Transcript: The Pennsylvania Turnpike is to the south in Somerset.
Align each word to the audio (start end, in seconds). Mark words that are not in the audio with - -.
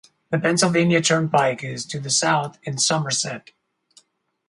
The 0.31 0.39
Pennsylvania 0.39 0.99
Turnpike 0.99 1.63
is 1.63 1.85
to 1.85 1.99
the 1.99 2.09
south 2.09 2.57
in 2.63 2.79
Somerset. 2.79 3.51